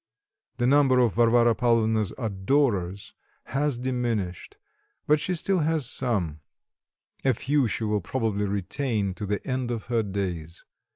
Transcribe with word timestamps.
The 0.57 0.65
number 0.65 0.97
of 0.97 1.13
Varvara 1.13 1.53
Pavlovna 1.53 2.03
adorers 2.17 3.13
has 3.43 3.77
diminished, 3.77 4.57
but 5.05 5.19
she 5.19 5.35
still 5.35 5.59
has 5.59 5.87
some; 5.87 6.39
a 7.23 7.35
few 7.35 7.67
she 7.67 7.83
will 7.83 8.01
probably 8.01 8.47
retain 8.47 9.13
to 9.13 9.27
the 9.27 9.45
end 9.47 9.69
of 9.69 9.83
her 9.93 10.01
days. 10.01 10.63